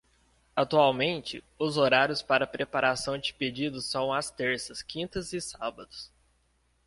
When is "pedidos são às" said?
3.35-4.31